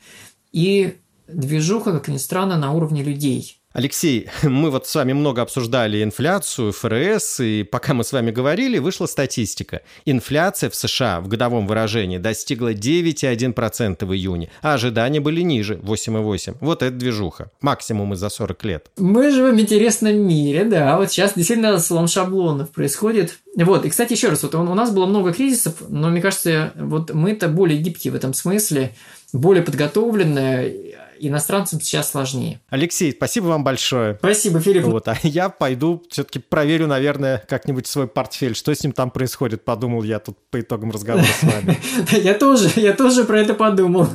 [0.51, 0.97] и
[1.27, 3.61] движуха, как ни странно, на уровне людей.
[3.75, 8.77] Алексей, мы вот с вами много обсуждали инфляцию, ФРС, и пока мы с вами говорили,
[8.77, 9.81] вышла статистика.
[10.05, 16.55] Инфляция в США в годовом выражении достигла 9,1% в июне, а ожидания были ниже, 8,8%.
[16.61, 17.51] Вот это движуха.
[17.59, 18.91] Максимум из за 40 лет.
[18.95, 20.95] Мы живем в интересном мире, да.
[20.95, 23.39] Вот сейчас действительно слом шаблонов происходит.
[23.57, 27.13] Вот, и, кстати, еще раз, вот у нас было много кризисов, но мне кажется, вот
[27.13, 28.95] мы-то более гибкие в этом смысле,
[29.33, 32.59] более подготовленные, иностранцам сейчас сложнее.
[32.69, 34.15] Алексей, спасибо вам большое.
[34.15, 34.85] Спасибо, Филипп.
[34.85, 39.65] Вот, а я пойду все-таки проверю, наверное, как-нибудь свой портфель, что с ним там происходит,
[39.65, 41.77] подумал я тут по итогам разговора с вами.
[42.25, 44.07] Я тоже, я тоже про это подумал.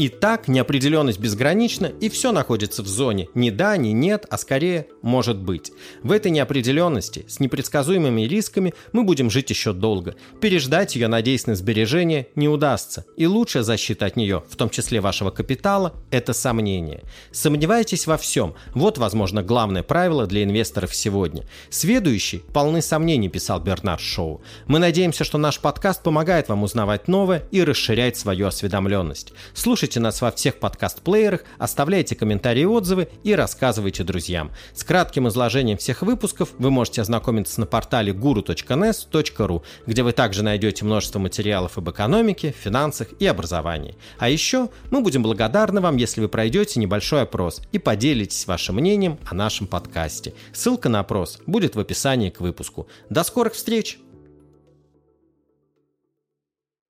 [0.00, 4.86] И так неопределенность безгранична, и все находится в зоне ни да, ни нет, а скорее
[5.02, 5.72] может быть.
[6.02, 10.14] В этой неопределенности, с непредсказуемыми рисками, мы будем жить еще долго.
[10.40, 13.04] Переждать ее, надеясь на сбережение, не удастся.
[13.18, 17.02] И лучшая защита от нее, в том числе вашего капитала, это сомнение.
[17.30, 18.54] Сомневайтесь во всем.
[18.72, 21.44] Вот, возможно, главное правило для инвесторов сегодня.
[21.68, 24.40] Сведущий полны сомнений, писал Бернард Шоу.
[24.66, 29.34] Мы надеемся, что наш подкаст помогает вам узнавать новое и расширять свою осведомленность.
[29.52, 34.52] Слушайте Слушайте нас во всех подкаст-плеерах, оставляйте комментарии и отзывы и рассказывайте друзьям.
[34.72, 40.84] С кратким изложением всех выпусков вы можете ознакомиться на портале guru.nes.ru, где вы также найдете
[40.84, 43.96] множество материалов об экономике, финансах и образовании.
[44.20, 49.18] А еще мы будем благодарны вам, если вы пройдете небольшой опрос и поделитесь вашим мнением
[49.28, 50.34] о нашем подкасте.
[50.52, 52.86] Ссылка на опрос будет в описании к выпуску.
[53.08, 53.98] До скорых встреч!